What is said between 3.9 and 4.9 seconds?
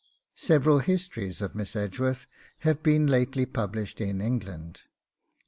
in England.